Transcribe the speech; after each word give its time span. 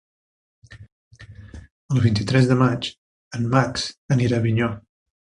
El 1.95 2.01
vint-i-tres 2.05 2.49
de 2.53 2.57
maig 2.63 2.89
en 3.41 3.47
Max 3.53 3.85
anirà 4.17 4.41
a 4.41 4.45
Avinyó. 4.47 4.71